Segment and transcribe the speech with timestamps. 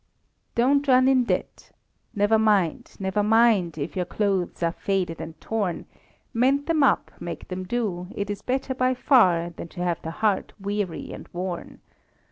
[0.55, 1.71] "Don't run in debt;"
[2.15, 5.85] never mind, never mind If your clothes are faded and torn:
[6.33, 10.09] Mend them up, make them do; it is better by far Than to have the
[10.09, 11.81] heart weary and worn.